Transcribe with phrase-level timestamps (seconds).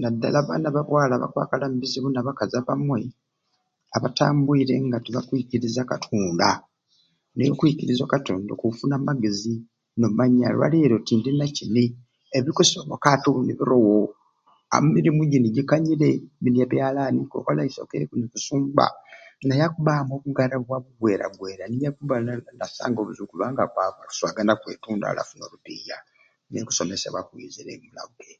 [0.00, 3.00] Naddala abaana ba bwaala bakwakala omubizibu naddala abamwe
[3.96, 6.48] abatambwire nga tibaikiriza katonda,
[7.34, 9.54] n'okwikiriza o katonda okufuna amagezi
[9.98, 11.84] n'o manya olwaleero tiinina kini
[12.38, 13.98] ebikusobola ati birowo
[14.76, 16.08] amilinu Gini gikanyire
[16.42, 23.26] bini byalaani, kukola isoke, kuni kusumbabnaye naye akubbamu nobugarai bwa bugweragwera niye akubanda nasanga obuzibu
[23.32, 25.96] kubanga akuswagana kweitunda are aswagane mpiiya
[26.50, 28.36] nikwo okwegesebwa omukitundu